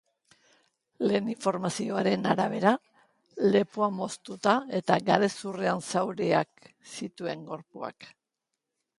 Lehen 1.09 1.27
informazioen 1.31 2.23
arabera, 2.29 2.71
lepoa 3.55 3.89
moztuta 3.97 4.55
eta 4.79 4.97
garezurrean 5.09 5.83
zauriak 5.91 6.71
zituen 6.95 7.45
gorpuak. 7.51 8.09